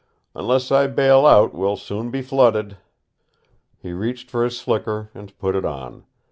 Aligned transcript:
Unless 0.33 0.71
I 0.71 0.87
bail 0.87 1.27
out, 1.27 1.53
we'll 1.53 1.75
soon 1.77 2.09
be 2.09 2.23
flooded." 2.23 2.77
He 3.77 3.93
reached 3.93 4.31
for 4.31 4.43
his 4.43 4.57
slicker 4.57 5.11
and 5.13 5.37
put 5.37 5.55
it 5.55 5.63
on. 5.63 6.05